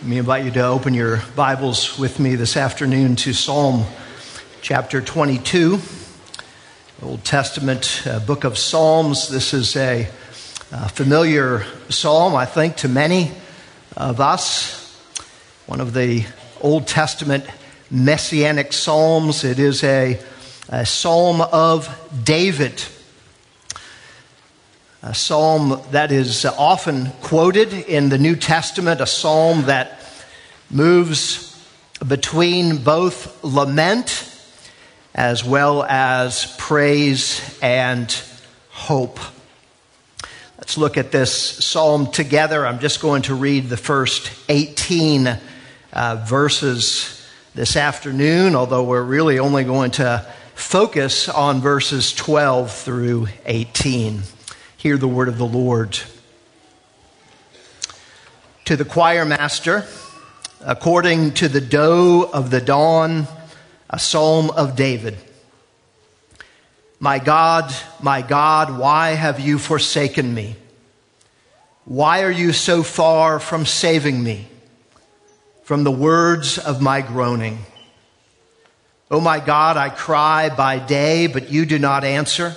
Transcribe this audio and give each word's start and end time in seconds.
Let 0.00 0.08
me 0.08 0.16
invite 0.16 0.46
you 0.46 0.50
to 0.52 0.64
open 0.64 0.94
your 0.94 1.22
Bibles 1.36 1.98
with 1.98 2.18
me 2.18 2.34
this 2.34 2.56
afternoon 2.56 3.16
to 3.16 3.34
Psalm 3.34 3.84
chapter 4.62 5.02
22, 5.02 5.78
Old 7.02 7.22
Testament 7.22 8.04
uh, 8.06 8.18
book 8.20 8.44
of 8.44 8.56
Psalms. 8.56 9.28
This 9.28 9.52
is 9.52 9.76
a, 9.76 10.08
uh, 10.72 10.88
familiar 10.88 11.66
psalm, 11.90 12.34
I 12.34 12.46
think, 12.46 12.76
to 12.76 12.88
many 12.88 13.30
of 13.94 14.20
us. 14.20 14.98
One 15.66 15.82
of 15.82 15.92
the 15.92 16.24
Old 16.62 16.86
Testament 16.86 17.44
messianic 17.90 18.72
psalms. 18.72 19.44
It 19.44 19.58
is 19.58 19.84
a, 19.84 20.18
a 20.70 20.86
psalm 20.86 21.42
of 21.42 21.94
David 22.24 22.82
a 25.02 25.14
psalm 25.14 25.80
that 25.92 26.12
is 26.12 26.44
often 26.44 27.10
quoted 27.22 27.72
in 27.72 28.10
the 28.10 28.18
New 28.18 28.36
Testament, 28.36 29.00
a 29.00 29.06
psalm 29.06 29.62
that 29.62 29.98
moves 30.70 31.46
between 32.06 32.76
both 32.78 33.42
lament 33.42 34.26
as 35.14 35.42
well 35.42 35.82
as 35.84 36.54
praise 36.58 37.58
and 37.62 38.14
hope. 38.68 39.18
Let's 40.58 40.76
look 40.76 40.98
at 40.98 41.10
this 41.10 41.32
psalm 41.32 42.12
together. 42.12 42.66
I'm 42.66 42.78
just 42.78 43.00
going 43.00 43.22
to 43.22 43.34
read 43.34 43.70
the 43.70 43.78
first 43.78 44.30
18 44.50 45.38
uh, 45.94 46.24
verses 46.28 47.26
this 47.54 47.74
afternoon, 47.74 48.54
although 48.54 48.84
we're 48.84 49.02
really 49.02 49.38
only 49.38 49.64
going 49.64 49.92
to 49.92 50.26
focus 50.54 51.30
on 51.30 51.60
verses 51.60 52.12
12 52.12 52.70
through 52.70 53.28
18. 53.46 54.20
Hear 54.80 54.96
the 54.96 55.06
word 55.06 55.28
of 55.28 55.36
the 55.36 55.46
Lord. 55.46 56.00
To 58.64 58.76
the 58.76 58.84
choir 58.86 59.26
master, 59.26 59.84
according 60.62 61.34
to 61.34 61.48
the 61.48 61.60
doe 61.60 62.22
of 62.32 62.50
the 62.50 62.62
dawn, 62.62 63.26
a 63.90 63.98
psalm 63.98 64.48
of 64.48 64.76
David. 64.76 65.18
My 66.98 67.18
God, 67.18 67.74
my 68.00 68.22
God, 68.22 68.78
why 68.78 69.10
have 69.10 69.38
you 69.38 69.58
forsaken 69.58 70.32
me? 70.32 70.56
Why 71.84 72.22
are 72.22 72.30
you 72.30 72.54
so 72.54 72.82
far 72.82 73.38
from 73.38 73.66
saving 73.66 74.24
me 74.24 74.48
from 75.62 75.84
the 75.84 75.90
words 75.90 76.56
of 76.56 76.80
my 76.80 77.02
groaning? 77.02 77.58
Oh 79.10 79.20
my 79.20 79.40
God, 79.40 79.76
I 79.76 79.90
cry 79.90 80.48
by 80.48 80.78
day, 80.78 81.26
but 81.26 81.50
you 81.50 81.66
do 81.66 81.78
not 81.78 82.02
answer 82.02 82.56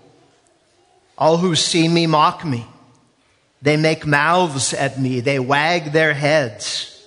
All 1.21 1.37
who 1.37 1.55
see 1.55 1.87
me 1.87 2.07
mock 2.07 2.43
me. 2.43 2.65
They 3.61 3.77
make 3.77 4.07
mouths 4.07 4.73
at 4.73 4.99
me. 4.99 5.19
They 5.19 5.37
wag 5.37 5.91
their 5.91 6.15
heads. 6.15 6.99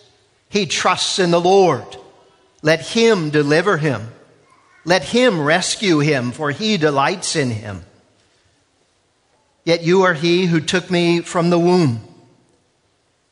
He 0.48 0.66
trusts 0.66 1.18
in 1.18 1.32
the 1.32 1.40
Lord. 1.40 1.84
Let 2.62 2.80
him 2.86 3.30
deliver 3.30 3.76
him. 3.76 4.12
Let 4.84 5.02
him 5.02 5.40
rescue 5.40 5.98
him, 5.98 6.30
for 6.30 6.52
he 6.52 6.76
delights 6.76 7.34
in 7.34 7.50
him. 7.50 7.82
Yet 9.64 9.82
you 9.82 10.02
are 10.02 10.14
he 10.14 10.46
who 10.46 10.60
took 10.60 10.92
me 10.92 11.20
from 11.20 11.50
the 11.50 11.58
womb. 11.58 12.00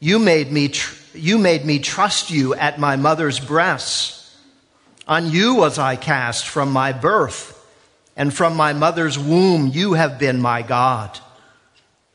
You 0.01 0.19
made 0.19 0.51
me, 0.51 0.67
tr- 0.67 1.17
you 1.17 1.39
made 1.39 1.65
me 1.65 1.79
trust 1.79 2.33
you 2.33 2.57
at 2.57 2.81
my 2.81 2.97
mother's 2.97 3.39
breasts. 3.39 4.37
On 5.07 5.31
you 5.31 5.55
was 5.55 5.79
I 5.79 5.95
cast 5.95 6.49
from 6.49 6.73
my 6.73 6.91
birth 6.91 7.62
and 8.17 8.33
from 8.33 8.57
my 8.57 8.73
mother's 8.73 9.19
womb 9.19 9.69
you 9.69 9.95
have 9.95 10.19
been 10.19 10.41
my 10.41 10.63
God. 10.63 11.19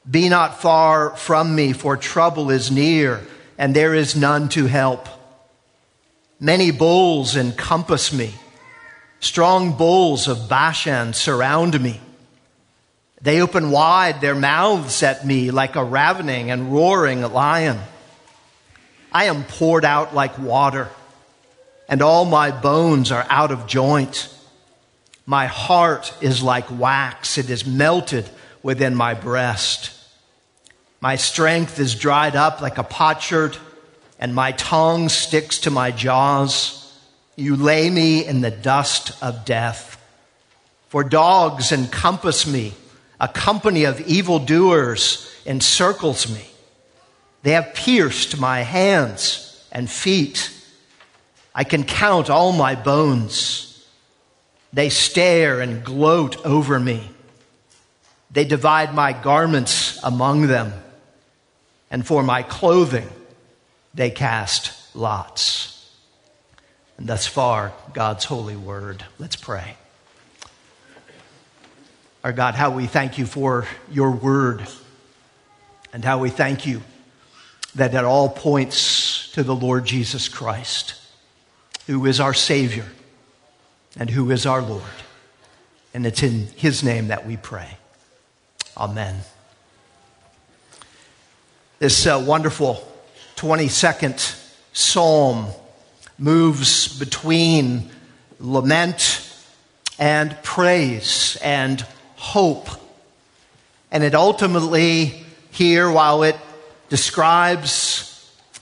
Be 0.09 0.29
not 0.29 0.61
far 0.61 1.15
from 1.17 1.55
me, 1.55 1.73
for 1.73 1.97
trouble 1.97 2.49
is 2.49 2.71
near, 2.71 3.21
and 3.57 3.75
there 3.75 3.93
is 3.93 4.15
none 4.15 4.47
to 4.49 4.65
help. 4.65 5.07
Many 6.39 6.71
bulls 6.71 7.35
encompass 7.35 8.13
me. 8.13 8.33
Strong 9.19 9.73
bulls 9.73 10.27
of 10.27 10.47
Bashan 10.47 11.13
surround 11.13 11.81
me. 11.81 11.99
They 13.21 13.41
open 13.41 13.71
wide 13.71 14.21
their 14.21 14.35
mouths 14.35 15.01
at 15.01 15.25
me 15.25 15.49
like 15.49 15.75
a 15.75 15.83
ravening 15.83 16.51
and 16.51 16.71
roaring 16.71 17.21
lion. 17.23 17.79
I 19.11 19.25
am 19.25 19.43
poured 19.43 19.83
out 19.83 20.13
like 20.13 20.37
water, 20.37 20.89
and 21.89 22.01
all 22.01 22.25
my 22.25 22.51
bones 22.51 23.11
are 23.11 23.25
out 23.29 23.51
of 23.51 23.65
joint. 23.65 24.31
My 25.29 25.47
heart 25.47 26.13
is 26.21 26.41
like 26.41 26.71
wax, 26.71 27.37
it 27.37 27.49
is 27.49 27.65
melted 27.65 28.29
within 28.63 28.95
my 28.95 29.13
breast. 29.13 29.91
My 31.01 31.17
strength 31.17 31.79
is 31.79 31.95
dried 31.95 32.37
up 32.37 32.61
like 32.61 32.77
a 32.77 32.83
potsherd, 32.83 33.57
and 34.19 34.33
my 34.33 34.53
tongue 34.53 35.09
sticks 35.09 35.59
to 35.59 35.69
my 35.69 35.91
jaws. 35.91 36.97
You 37.35 37.57
lay 37.57 37.89
me 37.89 38.25
in 38.25 38.39
the 38.39 38.49
dust 38.51 39.21
of 39.21 39.43
death. 39.43 40.01
For 40.87 41.03
dogs 41.03 41.73
encompass 41.73 42.47
me, 42.47 42.73
a 43.19 43.27
company 43.27 43.83
of 43.83 43.99
evildoers 43.99 45.29
encircles 45.45 46.33
me. 46.33 46.45
They 47.43 47.51
have 47.51 47.73
pierced 47.73 48.39
my 48.39 48.61
hands 48.61 49.61
and 49.73 49.89
feet. 49.89 50.53
I 51.53 51.65
can 51.65 51.83
count 51.83 52.29
all 52.29 52.53
my 52.53 52.75
bones. 52.75 53.66
They 54.73 54.89
stare 54.89 55.61
and 55.61 55.83
gloat 55.83 56.45
over 56.45 56.79
me. 56.79 57.09
They 58.31 58.43
divide 58.43 58.93
my 58.93 59.13
garments 59.13 59.99
among 60.03 60.47
them, 60.47 60.73
and 61.89 62.05
for 62.05 62.21
my 62.21 62.43
clothing 62.43 63.09
they 63.93 64.09
cast 64.09 64.95
lots. 64.95 65.73
And 66.97 67.07
thus 67.07 67.25
far, 67.25 67.73
God's 67.93 68.25
holy 68.25 68.55
word. 68.55 69.03
Let's 69.17 69.35
pray. 69.35 69.77
Our 72.23 72.33
God, 72.33 72.55
how 72.55 72.71
we 72.71 72.87
thank 72.87 73.17
you 73.17 73.25
for 73.25 73.65
your 73.89 74.11
word, 74.11 74.67
and 75.93 76.03
how 76.03 76.19
we 76.19 76.29
thank 76.29 76.65
you 76.65 76.81
that 77.75 77.93
it 77.93 78.03
all 78.03 78.27
points 78.27 79.31
to 79.31 79.43
the 79.43 79.55
Lord 79.55 79.85
Jesus 79.85 80.27
Christ, 80.27 80.95
who 81.85 82.05
is 82.05 82.19
our 82.19 82.33
Savior 82.33 82.85
and 83.99 84.09
who 84.09 84.31
is 84.31 84.45
our 84.45 84.61
Lord. 84.61 84.83
And 85.93 86.05
it's 86.05 86.23
in 86.23 86.47
his 86.55 86.83
name 86.83 87.07
that 87.07 87.25
we 87.25 87.37
pray. 87.37 87.77
Amen. 88.75 89.21
This 91.79 92.05
uh, 92.05 92.23
wonderful 92.25 92.87
22nd 93.35 94.43
psalm 94.73 95.47
moves 96.17 96.97
between 96.99 97.89
lament 98.39 99.23
and 99.99 100.35
praise 100.43 101.37
and 101.43 101.81
hope. 102.15 102.67
And 103.91 104.03
it 104.03 104.15
ultimately, 104.15 105.23
here, 105.51 105.89
while 105.89 106.23
it 106.23 106.35
describes 106.89 108.03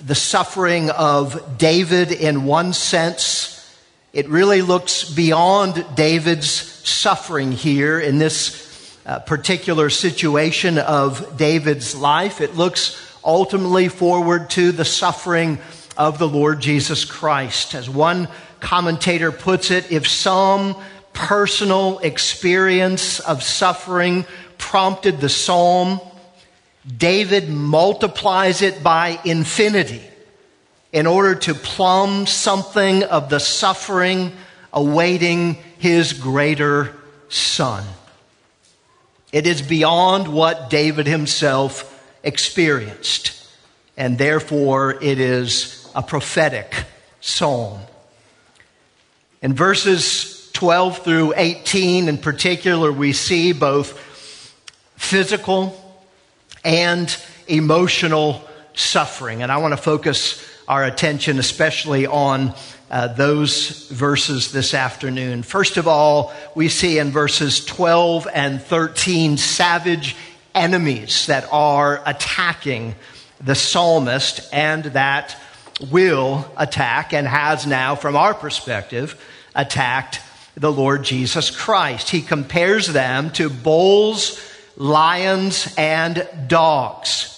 the 0.06 0.16
suffering 0.16 0.90
of 0.90 1.58
David 1.58 2.12
in 2.12 2.46
one 2.46 2.74
sense, 2.74 3.55
it 4.16 4.30
really 4.30 4.62
looks 4.62 5.04
beyond 5.04 5.86
David's 5.94 6.50
suffering 6.50 7.52
here 7.52 8.00
in 8.00 8.18
this 8.18 8.98
uh, 9.06 9.20
particular 9.20 9.90
situation 9.90 10.78
of 10.78 11.36
David's 11.36 11.94
life. 11.94 12.40
It 12.40 12.56
looks 12.56 12.98
ultimately 13.26 13.90
forward 13.90 14.50
to 14.52 14.72
the 14.72 14.86
suffering 14.86 15.60
of 15.98 16.18
the 16.18 16.30
Lord 16.30 16.62
Jesus 16.62 17.04
Christ. 17.04 17.76
As 17.76 17.90
one 17.90 18.30
commentator 18.62 19.34
puts 19.34 19.70
it, 19.70 19.92
if 19.92 20.08
some 20.08 20.78
personal 21.12 22.00
experience 22.00 23.20
of 23.20 23.44
suffering 23.44 24.26
prompted 24.58 25.20
the 25.20 25.28
psalm, 25.28 26.00
David 26.88 27.50
multiplies 27.50 28.62
it 28.62 28.82
by 28.82 29.20
infinity 29.26 30.02
in 30.96 31.08
order 31.08 31.36
to 31.36 31.54
plumb 31.54 32.26
something 32.26 33.04
of 33.04 33.30
the 33.30 33.38
suffering 33.38 34.32
awaiting 34.72 35.56
his 35.78 36.14
greater 36.14 36.96
son. 37.28 37.84
It 39.34 39.46
is 39.46 39.62
beyond 39.62 40.30
what 40.30 40.70
David 40.70 41.06
himself 41.06 41.92
experienced. 42.24 43.34
and 43.98 44.18
therefore 44.18 44.92
it 45.02 45.20
is 45.20 45.90
a 45.96 46.02
prophetic 46.02 46.74
psalm. 47.22 47.80
In 49.42 49.54
verses 49.54 50.50
12 50.54 51.00
through 51.00 51.34
18 51.36 52.10
in 52.10 52.18
particular, 52.18 52.92
we 52.92 53.14
see 53.14 53.54
both 53.54 53.98
physical 54.98 55.78
and 56.66 57.16
emotional 57.48 58.42
suffering. 58.74 59.44
And 59.44 59.52
I 59.52 59.58
want 59.58 59.72
to 59.72 59.78
focus 59.78 60.46
our 60.68 60.84
attention 60.84 61.40
especially 61.40 62.08
on 62.08 62.54
uh, 62.90 63.08
those 63.08 63.88
verses 63.90 64.52
this 64.52 64.74
afternoon. 64.74 65.44
First 65.44 65.78
of 65.78 65.88
all, 65.88 66.34
we 66.54 66.70
see 66.70 67.00
in 67.00 67.12
verses 67.12 67.66
12 67.66 68.28
and 68.34 68.62
13 68.62 69.38
savage 69.38 70.16
enemies 70.54 71.26
that 71.28 71.48
are 71.52 72.02
attacking 72.06 72.96
the 73.42 73.56
psalmist 73.56 74.50
and 74.54 74.86
that 74.86 75.36
will 75.92 76.50
attack 76.58 77.14
and 77.14 77.28
has 77.28 77.68
now, 77.68 77.96
from 77.96 78.16
our 78.16 78.34
perspective, 78.34 79.22
attacked 79.56 80.22
the 80.56 80.72
Lord 80.72 81.04
Jesus 81.04 81.52
Christ. 81.52 82.10
He 82.10 82.22
compares 82.22 82.88
them 82.88 83.30
to 83.32 83.50
bulls, 83.50 84.40
lions, 84.78 85.74
and 85.78 86.28
dogs. 86.48 87.35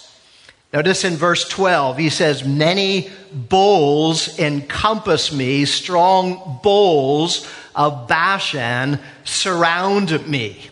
Notice 0.72 1.04
in 1.04 1.16
verse 1.16 1.48
12, 1.48 1.96
he 1.96 2.10
says, 2.10 2.44
Many 2.44 3.10
bulls 3.32 4.38
encompass 4.38 5.32
me, 5.32 5.64
strong 5.64 6.60
bulls 6.62 7.48
of 7.74 8.06
Bashan 8.06 8.98
surround 9.24 10.26
me. 10.28 10.68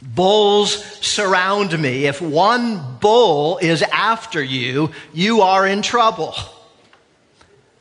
Bulls 0.00 0.82
surround 1.04 1.78
me. 1.78 2.06
If 2.06 2.22
one 2.22 2.98
bull 3.00 3.58
is 3.58 3.82
after 3.82 4.42
you, 4.42 4.90
you 5.12 5.42
are 5.42 5.66
in 5.66 5.82
trouble. 5.82 6.34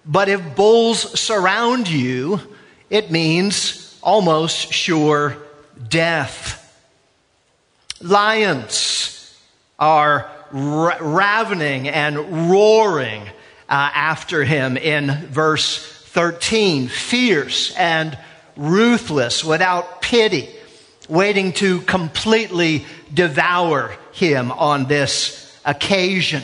But 0.06 0.30
if 0.30 0.56
bulls 0.56 1.20
surround 1.20 1.88
you, 1.88 2.42
it 2.90 3.12
means 3.12 3.98
almost 4.02 4.74
sure 4.74 5.38
death. 5.90 6.56
Lions 8.02 9.38
are 9.78 10.30
ra- 10.52 10.98
ravening 11.00 11.88
and 11.88 12.50
roaring 12.50 13.24
uh, 13.24 13.28
after 13.68 14.44
him 14.44 14.78
in 14.78 15.28
verse 15.28 15.78
13, 16.08 16.88
fierce 16.88 17.76
and 17.76 18.18
ruthless, 18.56 19.44
without 19.44 20.02
pity, 20.02 20.50
waiting 21.08 21.54
to 21.54 21.82
completely 21.82 22.86
devour 23.14 23.96
him 24.12 24.52
on 24.52 24.86
this 24.86 25.60
occasion. 25.66 26.44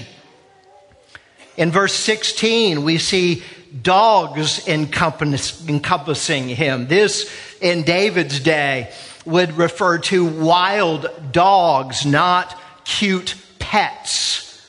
In 1.58 1.72
verse 1.72 1.94
16, 1.94 2.84
we 2.84 2.98
see 2.98 3.44
dogs 3.82 4.68
encompassing 4.68 6.48
him. 6.50 6.88
This, 6.88 7.32
in 7.62 7.84
David's 7.84 8.40
day, 8.40 8.94
would 9.26 9.58
refer 9.58 9.98
to 9.98 10.26
wild 10.26 11.08
dogs, 11.32 12.06
not 12.06 12.60
cute 12.84 13.36
pets. 13.66 14.62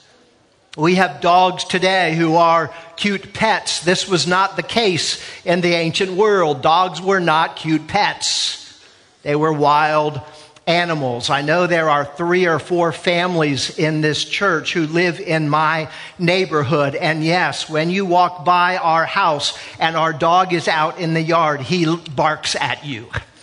We 0.74 0.94
have 0.94 1.20
dogs 1.20 1.64
today 1.64 2.14
who 2.14 2.36
are 2.36 2.72
cute 2.96 3.34
pets. 3.34 3.80
This 3.80 4.08
was 4.08 4.26
not 4.26 4.56
the 4.56 4.62
case 4.62 5.22
in 5.44 5.60
the 5.60 5.74
ancient 5.74 6.12
world. 6.12 6.62
Dogs 6.62 7.00
were 7.00 7.20
not 7.20 7.56
cute 7.56 7.86
pets. 7.86 8.82
They 9.22 9.36
were 9.36 9.52
wild 9.52 10.22
animals. 10.66 11.28
I 11.28 11.42
know 11.42 11.66
there 11.66 11.90
are 11.90 12.06
three 12.06 12.46
or 12.46 12.58
four 12.58 12.90
families 12.90 13.78
in 13.78 14.00
this 14.00 14.24
church 14.24 14.72
who 14.72 14.86
live 14.86 15.20
in 15.20 15.50
my 15.50 15.90
neighborhood. 16.18 16.94
And 16.94 17.22
yes, 17.22 17.68
when 17.68 17.90
you 17.90 18.06
walk 18.06 18.46
by 18.46 18.78
our 18.78 19.04
house 19.04 19.58
and 19.78 19.94
our 19.94 20.14
dog 20.14 20.54
is 20.54 20.68
out 20.68 20.98
in 20.98 21.12
the 21.12 21.22
yard, 21.22 21.60
he 21.60 21.84
barks 22.14 22.56
at 22.56 22.84
you. 22.86 23.08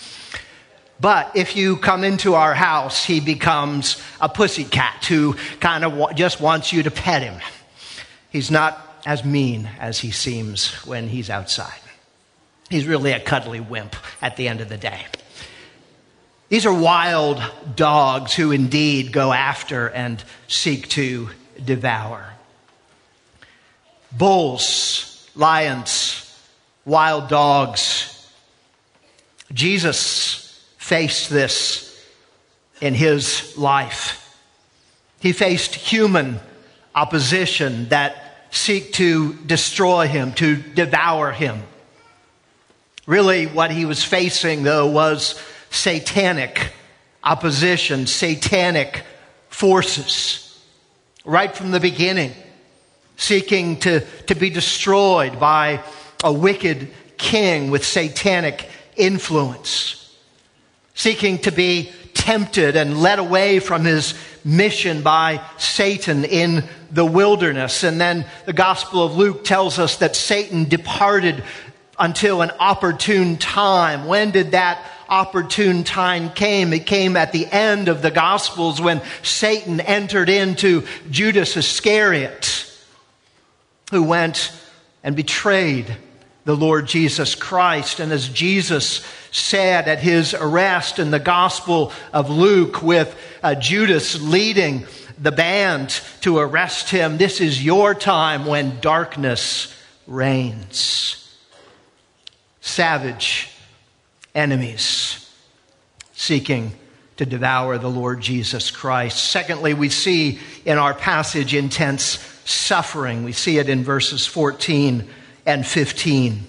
But 1.04 1.36
if 1.36 1.58
you 1.58 1.76
come 1.76 2.06
into 2.06 2.36
our 2.36 2.54
house, 2.54 3.04
he 3.04 3.20
becomes 3.20 4.02
a 4.22 4.30
pussy 4.30 4.64
cat 4.64 5.04
who 5.04 5.34
kind 5.60 5.84
of 5.84 6.16
just 6.16 6.40
wants 6.40 6.72
you 6.72 6.82
to 6.84 6.92
pet 6.92 7.22
him. 7.22 7.42
He's 8.30 8.50
not 8.50 8.80
as 9.06 9.26
mean 9.26 9.70
as 9.82 10.00
he 10.00 10.12
seems 10.12 10.72
when 10.86 11.10
he's 11.10 11.30
outside. 11.30 11.82
He's 12.70 12.88
really 12.88 13.12
a 13.12 13.20
cuddly 13.20 13.60
wimp 13.60 13.98
at 14.22 14.38
the 14.38 14.48
end 14.48 14.62
of 14.62 14.70
the 14.70 14.78
day. 14.78 15.06
These 16.48 16.66
are 16.66 16.74
wild 16.74 17.44
dogs 17.76 18.34
who 18.34 18.52
indeed 18.52 19.12
go 19.12 19.34
after 19.34 19.90
and 19.90 20.24
seek 20.48 20.88
to 20.92 21.32
devour. 21.62 22.34
Bulls, 24.10 25.30
lions, 25.36 26.34
wild 26.86 27.28
dogs. 27.28 28.26
Jesus 29.52 30.43
faced 30.84 31.30
this 31.30 31.98
in 32.82 32.94
his 32.94 33.58
life. 33.58 34.38
He 35.22 35.32
faced 35.32 35.76
human 35.76 36.42
opposition 36.94 37.88
that 37.88 38.48
seek 38.52 38.92
to 38.94 39.34
destroy 39.34 40.08
him, 40.08 40.34
to 40.34 40.58
devour 40.58 41.32
him. 41.32 41.64
Really, 43.06 43.48
what 43.48 43.72
he 43.72 43.86
was 43.86 44.04
facing, 44.04 44.64
though, 44.64 44.88
was 44.88 45.42
satanic 45.72 46.74
opposition, 47.24 48.06
satanic 48.06 49.04
forces. 49.48 50.62
Right 51.24 51.56
from 51.56 51.72
the 51.72 51.80
beginning, 51.80 52.34
seeking 53.16 53.80
to, 53.80 54.02
to 54.28 54.36
be 54.36 54.50
destroyed 54.50 55.40
by 55.40 55.82
a 56.26 56.34
wicked 56.34 56.90
king 57.18 57.72
with 57.72 57.86
satanic 57.86 58.68
influence 58.98 60.03
seeking 60.94 61.40
to 61.40 61.52
be 61.52 61.92
tempted 62.14 62.76
and 62.76 63.02
led 63.02 63.20
away 63.20 63.60
from 63.60 63.84
his 63.84 64.14
mission 64.46 65.02
by 65.02 65.44
Satan 65.58 66.26
in 66.26 66.64
the 66.92 67.06
wilderness. 67.06 67.84
And 67.84 68.00
then 68.00 68.26
the 68.46 68.54
Gospel 68.54 69.04
of 69.04 69.16
Luke 69.16 69.44
tells 69.44 69.80
us 69.80 69.98
that 69.98 70.16
Satan 70.16 70.66
departed 70.66 71.44
until 72.00 72.42
an 72.42 72.52
opportune 72.60 73.38
time. 73.38 74.06
When 74.06 74.32
did 74.32 74.52
that 74.52 74.84
opportune 75.10 75.84
time 75.84 76.30
came? 76.30 76.74
It 76.74 76.86
came 76.86 77.16
at 77.16 77.32
the 77.32 77.46
end 77.46 77.88
of 77.88 78.02
the 78.02 78.12
Gospels 78.12 78.82
when 78.82 79.02
Satan 79.22 79.80
entered 79.80 80.30
into 80.30 80.86
Judas 81.10 81.56
Iscariot, 81.56 82.72
who 83.92 84.04
went 84.04 84.52
and 85.04 85.16
betrayed 85.16 85.96
the 86.46 86.56
Lord 86.56 86.88
Jesus 86.88 87.36
Christ. 87.36 88.00
And 88.00 88.12
as 88.12 88.28
Jesus 88.28 89.06
said 89.32 89.88
at 89.88 90.00
his 90.00 90.34
arrest 90.34 91.00
in 91.00 91.12
the 91.12 91.20
Gospel 91.20 91.92
of 92.12 92.30
Luke, 92.30 92.82
with 92.82 93.16
uh, 93.42 93.56
Judas 93.56 94.22
leading 94.22 94.86
the 95.18 95.32
band 95.32 96.02
to 96.22 96.38
arrest 96.38 96.90
him, 96.90 97.18
this 97.18 97.40
is 97.40 97.64
your 97.64 97.94
time 97.96 98.46
when 98.46 98.80
darkness 98.82 99.74
reigns. 100.06 101.20
Savage 102.62 103.50
enemies 104.36 105.30
seeking 106.14 106.74
to 107.18 107.26
devour 107.26 107.78
the 107.78 107.90
Lord 107.90 108.22
Jesus 108.22 108.72
Christ. 108.72 109.32
Secondly, 109.32 109.74
we 109.74 109.90
see 109.90 110.40
in 110.66 110.78
our 110.78 110.94
passage 110.94 111.54
intense 111.54 112.18
suffering. 112.46 113.24
We 113.24 113.34
see 113.34 113.60
it 113.60 113.70
in 113.70 113.84
verses 113.84 114.26
14 114.26 115.08
and 115.46 115.66
15. 115.66 116.42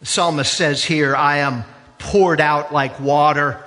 The 0.00 0.06
psalmist 0.06 0.52
says 0.52 0.84
here, 0.84 1.16
I 1.16 1.38
am 1.38 1.64
poured 1.98 2.40
out 2.40 2.72
like 2.72 3.00
water. 3.00 3.62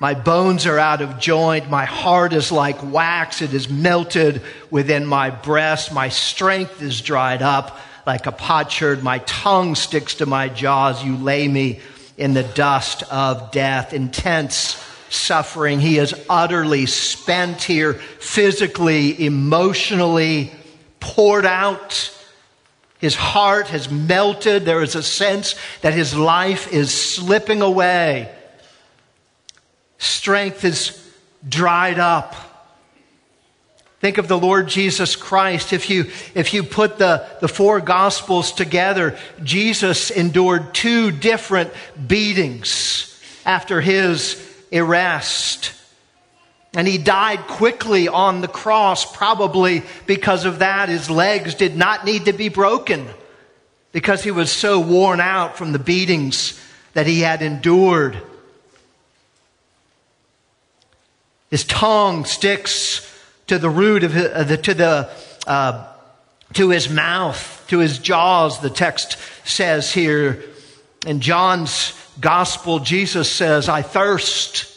My 0.00 0.14
bones 0.14 0.66
are 0.66 0.78
out 0.78 1.00
of 1.00 1.18
joint. 1.18 1.70
My 1.70 1.84
heart 1.84 2.32
is 2.32 2.52
like 2.52 2.82
wax. 2.92 3.40
It 3.42 3.54
is 3.54 3.68
melted 3.68 4.42
within 4.70 5.06
my 5.06 5.30
breast. 5.30 5.92
My 5.92 6.08
strength 6.08 6.82
is 6.82 7.00
dried 7.00 7.42
up 7.42 7.78
like 8.06 8.26
a 8.26 8.32
potsherd. 8.32 9.02
My 9.02 9.18
tongue 9.20 9.74
sticks 9.74 10.16
to 10.16 10.26
my 10.26 10.48
jaws. 10.48 11.02
You 11.04 11.16
lay 11.16 11.48
me 11.48 11.80
in 12.16 12.34
the 12.34 12.42
dust 12.42 13.02
of 13.10 13.50
death. 13.50 13.92
Intense 13.92 14.82
suffering. 15.08 15.80
He 15.80 15.98
is 15.98 16.14
utterly 16.28 16.86
spent 16.86 17.62
here, 17.62 17.94
physically, 17.94 19.24
emotionally, 19.24 20.52
poured 21.00 21.46
out. 21.46 22.12
His 22.98 23.14
heart 23.14 23.68
has 23.68 23.90
melted. 23.90 24.64
There 24.64 24.82
is 24.82 24.94
a 24.94 25.02
sense 25.02 25.54
that 25.82 25.94
his 25.94 26.14
life 26.16 26.72
is 26.72 26.92
slipping 26.92 27.62
away. 27.62 28.32
Strength 29.98 30.64
is 30.64 31.12
dried 31.46 31.98
up. 31.98 32.34
Think 34.00 34.18
of 34.18 34.28
the 34.28 34.38
Lord 34.38 34.68
Jesus 34.68 35.16
Christ. 35.16 35.72
If 35.72 35.88
you, 35.88 36.10
if 36.34 36.52
you 36.52 36.62
put 36.62 36.98
the, 36.98 37.26
the 37.40 37.48
four 37.48 37.80
gospels 37.80 38.52
together, 38.52 39.18
Jesus 39.42 40.10
endured 40.10 40.74
two 40.74 41.10
different 41.10 41.72
beatings 42.06 43.20
after 43.44 43.80
his 43.80 44.42
arrest. 44.72 45.72
And 46.76 46.86
he 46.86 46.98
died 46.98 47.46
quickly 47.46 48.06
on 48.06 48.42
the 48.42 48.48
cross, 48.48 49.10
probably 49.10 49.82
because 50.06 50.44
of 50.44 50.58
that. 50.58 50.90
His 50.90 51.08
legs 51.08 51.54
did 51.54 51.74
not 51.74 52.04
need 52.04 52.26
to 52.26 52.34
be 52.34 52.50
broken 52.50 53.08
because 53.92 54.22
he 54.22 54.30
was 54.30 54.52
so 54.52 54.78
worn 54.78 55.18
out 55.18 55.56
from 55.56 55.72
the 55.72 55.78
beatings 55.78 56.60
that 56.92 57.06
he 57.06 57.20
had 57.20 57.40
endured. 57.40 58.20
His 61.50 61.64
tongue 61.64 62.26
sticks 62.26 63.10
to 63.46 63.58
the 63.58 63.70
root 63.70 64.04
of 64.04 64.12
his, 64.12 64.26
uh, 64.26 64.44
the, 64.44 64.56
to 64.58 64.74
the 64.74 65.10
uh, 65.46 65.86
to 66.52 66.68
his 66.68 66.90
mouth, 66.90 67.64
to 67.68 67.78
his 67.78 67.98
jaws. 67.98 68.60
The 68.60 68.68
text 68.68 69.16
says 69.44 69.90
here 69.90 70.44
in 71.06 71.20
John's 71.20 71.94
gospel, 72.20 72.80
Jesus 72.80 73.32
says, 73.32 73.70
"I 73.70 73.80
thirst." 73.80 74.75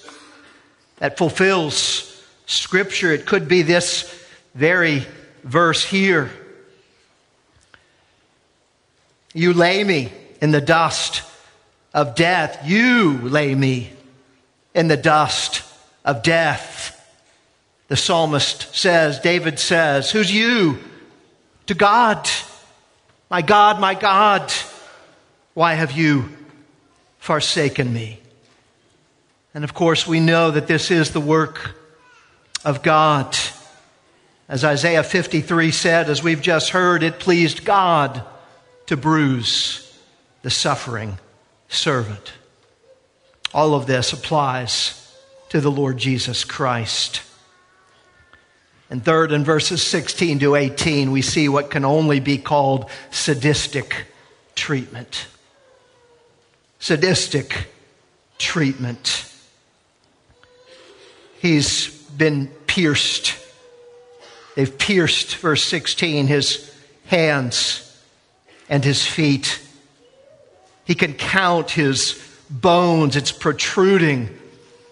That 0.99 1.17
fulfills 1.17 2.23
Scripture. 2.45 3.11
It 3.11 3.25
could 3.25 3.47
be 3.47 3.61
this 3.61 4.13
very 4.55 5.05
verse 5.43 5.83
here. 5.83 6.31
You 9.33 9.53
lay 9.53 9.83
me 9.83 10.11
in 10.41 10.51
the 10.51 10.61
dust 10.61 11.23
of 11.93 12.15
death. 12.15 12.61
You 12.65 13.17
lay 13.19 13.53
me 13.53 13.91
in 14.73 14.87
the 14.87 14.97
dust 14.97 15.63
of 16.03 16.23
death. 16.23 16.95
The 17.87 17.95
psalmist 17.95 18.75
says, 18.75 19.19
David 19.19 19.59
says, 19.59 20.11
Who's 20.11 20.33
you? 20.33 20.79
To 21.67 21.73
God. 21.73 22.29
My 23.29 23.41
God, 23.41 23.79
my 23.79 23.93
God, 23.93 24.51
why 25.53 25.75
have 25.75 25.91
you 25.91 26.29
forsaken 27.19 27.93
me? 27.93 28.19
And 29.59 29.65
of 29.65 29.73
course, 29.73 30.07
we 30.07 30.21
know 30.21 30.51
that 30.51 30.67
this 30.67 30.89
is 30.89 31.11
the 31.11 31.19
work 31.19 31.75
of 32.63 32.81
God. 32.81 33.35
As 34.47 34.63
Isaiah 34.63 35.03
53 35.03 35.71
said, 35.71 36.09
as 36.09 36.23
we've 36.23 36.41
just 36.41 36.69
heard, 36.69 37.03
it 37.03 37.19
pleased 37.19 37.65
God 37.65 38.23
to 38.85 38.95
bruise 38.95 39.99
the 40.43 40.49
suffering 40.49 41.19
servant. 41.67 42.31
All 43.53 43.73
of 43.73 43.85
this 43.85 44.13
applies 44.13 45.13
to 45.49 45.59
the 45.59 45.69
Lord 45.69 45.97
Jesus 45.97 46.45
Christ. 46.45 47.21
And 48.89 49.03
third, 49.03 49.33
in 49.33 49.43
verses 49.43 49.83
16 49.83 50.39
to 50.39 50.55
18, 50.55 51.11
we 51.11 51.21
see 51.21 51.49
what 51.49 51.69
can 51.69 51.83
only 51.83 52.21
be 52.21 52.37
called 52.37 52.89
sadistic 53.11 54.05
treatment. 54.55 55.27
Sadistic 56.79 57.67
treatment. 58.37 59.25
He's 61.39 61.87
been 61.87 62.47
pierced. 62.67 63.35
They've 64.55 64.77
pierced, 64.77 65.37
verse 65.37 65.63
16, 65.63 66.27
his 66.27 66.75
hands 67.05 67.85
and 68.67 68.83
his 68.83 69.05
feet. 69.05 69.61
He 70.83 70.95
can 70.95 71.13
count 71.13 71.71
his 71.71 72.21
bones, 72.49 73.15
it's 73.15 73.31
protruding 73.31 74.29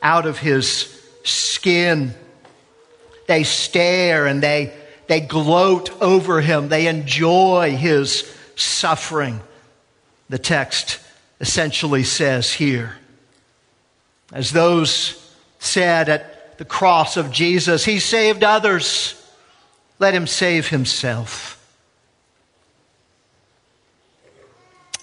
out 0.02 0.26
of 0.26 0.40
his 0.40 1.02
skin. 1.24 2.14
They 3.28 3.44
stare 3.44 4.26
and 4.26 4.42
they, 4.42 4.74
they 5.08 5.20
gloat 5.20 6.02
over 6.02 6.40
him, 6.40 6.70
they 6.70 6.88
enjoy 6.88 7.76
his 7.76 8.34
suffering. 8.56 9.42
The 10.30 10.38
text 10.40 11.00
essentially 11.42 12.04
says 12.04 12.54
here, 12.54 12.96
as 14.32 14.52
those 14.52 15.24
said 15.60 16.10
at 16.10 16.37
the 16.58 16.66
cross 16.66 17.18
of 17.18 17.32
Jesus. 17.32 17.86
He 17.86 18.00
saved 18.00 18.44
others. 18.44 19.14
Let 20.00 20.14
him 20.14 20.28
save 20.28 20.68
himself. 20.68 21.54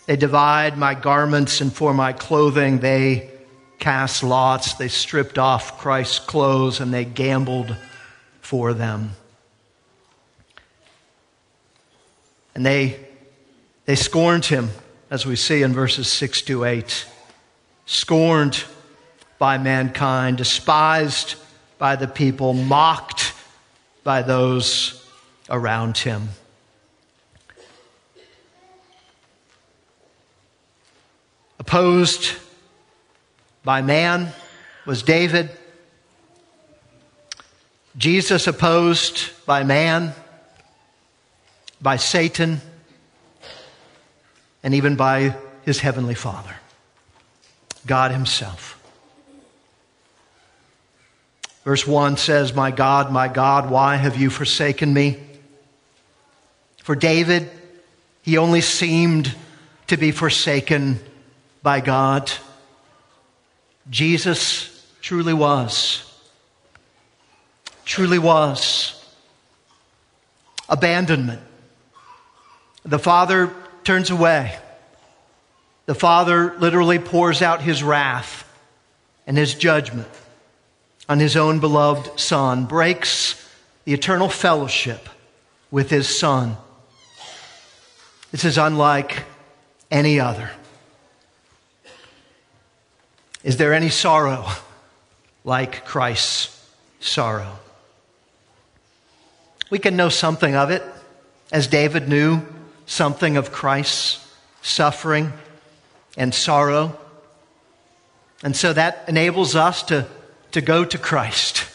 They 0.06 0.16
divide 0.16 0.76
my 0.76 0.94
garments, 0.94 1.60
and 1.60 1.72
for 1.72 1.94
my 1.94 2.12
clothing 2.12 2.78
they 2.78 3.30
cast 3.78 4.22
lots. 4.22 4.74
They 4.74 4.88
stripped 4.88 5.38
off 5.38 5.78
Christ's 5.78 6.18
clothes 6.18 6.80
and 6.80 6.92
they 6.92 7.04
gambled 7.04 7.76
for 8.40 8.72
them. 8.72 9.12
And 12.54 12.64
they, 12.64 12.98
they 13.84 13.96
scorned 13.96 14.46
him, 14.46 14.70
as 15.10 15.26
we 15.26 15.36
see 15.36 15.62
in 15.62 15.72
verses 15.72 16.08
6 16.08 16.42
to 16.42 16.64
8. 16.64 17.06
Scorned 17.84 18.64
by 19.38 19.58
mankind, 19.58 20.38
despised 20.38 21.34
by 21.78 21.96
the 21.96 22.08
people, 22.08 22.52
mocked 22.52 23.32
by 24.02 24.22
those 24.22 25.08
around 25.50 25.98
him. 25.98 26.28
Opposed 31.58 32.32
by 33.64 33.82
man 33.82 34.32
was 34.86 35.02
David. 35.02 35.50
Jesus 37.96 38.46
opposed 38.46 39.30
by 39.46 39.62
man, 39.62 40.12
by 41.80 41.96
Satan, 41.96 42.60
and 44.62 44.74
even 44.74 44.96
by 44.96 45.36
his 45.64 45.80
heavenly 45.80 46.14
Father, 46.14 46.54
God 47.86 48.10
Himself. 48.10 48.80
Verse 51.64 51.86
1 51.86 52.18
says, 52.18 52.52
My 52.52 52.70
God, 52.70 53.10
my 53.10 53.26
God, 53.26 53.70
why 53.70 53.96
have 53.96 54.16
you 54.16 54.28
forsaken 54.28 54.92
me? 54.92 55.18
For 56.82 56.94
David, 56.94 57.50
he 58.22 58.36
only 58.36 58.60
seemed 58.60 59.34
to 59.86 59.96
be 59.96 60.10
forsaken 60.10 61.00
by 61.62 61.80
God. 61.80 62.30
Jesus 63.88 64.86
truly 65.00 65.32
was. 65.32 66.02
Truly 67.86 68.18
was. 68.18 69.02
Abandonment. 70.68 71.40
The 72.84 72.98
Father 72.98 73.50
turns 73.84 74.10
away. 74.10 74.54
The 75.86 75.94
Father 75.94 76.54
literally 76.58 76.98
pours 76.98 77.40
out 77.40 77.62
his 77.62 77.82
wrath 77.82 78.46
and 79.26 79.38
his 79.38 79.54
judgment 79.54 80.08
on 81.08 81.20
his 81.20 81.36
own 81.36 81.60
beloved 81.60 82.18
Son, 82.18 82.64
breaks 82.64 83.40
the 83.84 83.92
eternal 83.92 84.28
fellowship 84.28 85.08
with 85.70 85.90
his 85.90 86.08
Son. 86.08 86.56
This 88.30 88.44
is 88.44 88.58
unlike 88.58 89.24
any 89.90 90.18
other. 90.18 90.50
Is 93.42 93.58
there 93.58 93.74
any 93.74 93.90
sorrow 93.90 94.46
like 95.44 95.84
Christ's 95.84 96.66
sorrow? 97.00 97.58
We 99.70 99.78
can 99.78 99.96
know 99.96 100.08
something 100.08 100.56
of 100.56 100.70
it, 100.70 100.82
as 101.52 101.66
David 101.66 102.08
knew 102.08 102.42
something 102.86 103.36
of 103.36 103.52
Christ's 103.52 104.26
suffering 104.62 105.32
and 106.16 106.34
sorrow. 106.34 106.98
And 108.42 108.56
so 108.56 108.72
that 108.72 109.04
enables 109.08 109.54
us 109.54 109.82
to 109.84 110.06
to 110.54 110.60
go 110.60 110.84
to 110.84 110.98
Christ. 110.98 111.66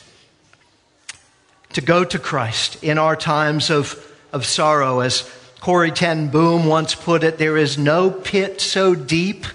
To 1.74 1.82
go 1.82 2.06
to 2.06 2.18
Christ 2.18 2.82
in 2.82 2.98
our 2.98 3.18
times 3.18 3.70
of, 3.70 4.02
of 4.32 4.46
sorrow. 4.46 5.02
As 5.02 5.30
Corrie 5.60 5.92
ten 5.92 6.30
Boom 6.30 6.66
once 6.66 6.96
put 6.96 7.26
it, 7.26 7.38
there 7.38 7.58
is 7.58 7.78
no 7.78 8.10
pit 8.10 8.62
so 8.62 8.96
deep 8.96 9.46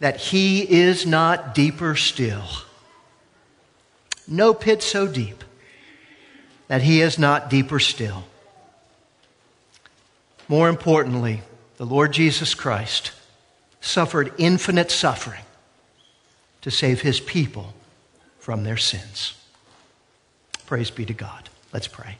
that 0.00 0.16
he 0.16 0.62
is 0.62 1.04
not 1.04 1.54
deeper 1.54 1.94
still. 1.94 2.44
No 4.26 4.54
pit 4.54 4.82
so 4.82 5.06
deep 5.06 5.44
that 6.68 6.80
he 6.80 7.02
is 7.02 7.18
not 7.18 7.50
deeper 7.50 7.78
still. 7.78 8.24
More 10.48 10.70
importantly, 10.70 11.42
the 11.76 11.84
Lord 11.84 12.14
Jesus 12.14 12.54
Christ 12.54 13.12
suffered 13.82 14.32
infinite 14.38 14.90
suffering 14.90 15.44
to 16.62 16.70
save 16.70 17.02
his 17.02 17.20
people 17.20 17.74
from 18.44 18.62
their 18.62 18.76
sins. 18.76 19.32
Praise 20.66 20.90
be 20.90 21.06
to 21.06 21.14
God. 21.14 21.48
Let's 21.72 21.88
pray. 21.88 22.18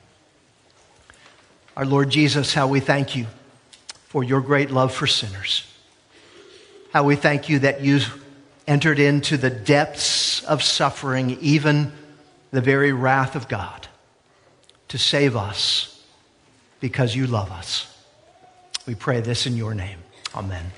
Our 1.77 1.85
Lord 1.85 2.09
Jesus, 2.09 2.55
how 2.55 2.67
we 2.67 2.81
thank 2.81 3.15
you 3.15 3.27
for 4.07 4.25
your 4.25 4.41
great 4.41 4.71
love 4.71 4.95
for 4.95 5.07
sinners. 5.07 5.71
How 6.95 7.05
we 7.05 7.15
thank 7.15 7.51
you 7.51 7.59
that 7.59 7.83
you 7.83 8.01
entered 8.67 8.99
into 8.99 9.37
the 9.37 9.51
depths 9.51 10.43
of 10.45 10.63
suffering, 10.63 11.37
even 11.43 11.93
the 12.53 12.63
very 12.63 12.93
wrath 12.93 13.37
of 13.37 13.47
God, 13.47 13.87
to 14.89 14.97
save 14.97 15.37
us 15.37 16.03
because 16.81 17.15
you 17.15 17.27
love 17.27 17.53
us. 17.53 17.87
We 18.87 18.95
pray 18.95 19.21
this 19.21 19.47
in 19.47 19.59
your 19.59 19.75
name. 19.75 19.99
Amen. 20.35 20.73